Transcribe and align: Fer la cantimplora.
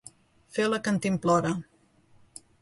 Fer 0.55 0.65
la 0.73 0.79
cantimplora. 0.87 1.53